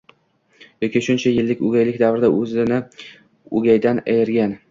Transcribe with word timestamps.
yoki 0.85 1.01
shuncha 1.07 1.33
yillik 1.33 1.61
o'gaylik 1.67 1.99
davrida 2.03 2.31
o'zni 2.39 2.81
o'gaydan 3.61 4.01
ayirgan 4.15 4.59